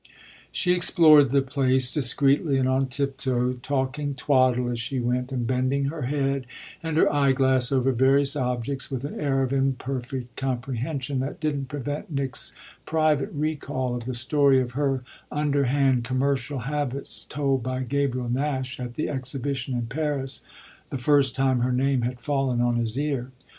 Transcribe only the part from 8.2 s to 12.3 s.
objects with an air of imperfect comprehension that didn't prevent